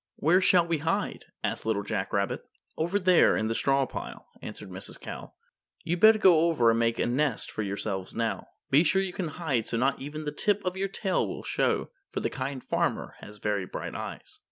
[0.15, 2.43] "Where shall we hide?" asked Little Jack Rabbit.
[2.75, 4.99] "Over there in the straw pile," answered Mrs.
[4.99, 5.33] Cow.
[5.83, 8.47] "You'd better go over and make a nest for yourselves now.
[8.71, 11.43] Be sure you can hide so that not even the tip of your tail will
[11.43, 14.39] show, for the Kind Farmer has very bright eyes."